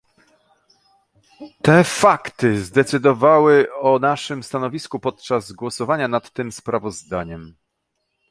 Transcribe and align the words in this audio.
Te 1.61 1.83
fakty 1.83 2.63
zadecydowały 2.63 3.67
o 3.81 3.99
naszym 3.99 4.43
stanowisku 4.43 4.99
podczas 4.99 5.51
głosowania 5.51 6.07
nad 6.07 6.31
tym 6.33 6.51
sprawozdaniem 6.51 7.55